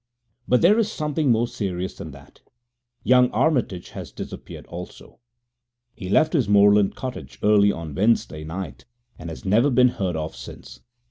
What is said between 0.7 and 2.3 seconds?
is something more serious than